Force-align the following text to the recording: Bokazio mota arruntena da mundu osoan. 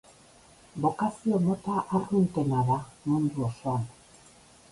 Bokazio 0.85 1.41
mota 1.47 1.75
arruntena 1.99 2.61
da 2.71 2.77
mundu 3.09 3.47
osoan. 3.49 3.85